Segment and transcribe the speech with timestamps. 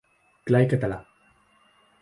[0.51, 0.99] Clar i català.